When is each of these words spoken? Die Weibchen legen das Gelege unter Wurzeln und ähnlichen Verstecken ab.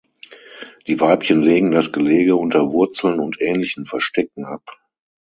Die 0.87 0.99
Weibchen 0.99 1.43
legen 1.43 1.69
das 1.69 1.91
Gelege 1.91 2.35
unter 2.35 2.71
Wurzeln 2.71 3.19
und 3.19 3.39
ähnlichen 3.39 3.85
Verstecken 3.85 4.45
ab. 4.45 4.63